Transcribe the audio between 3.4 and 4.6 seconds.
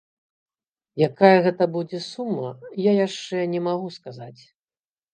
не магу сказаць.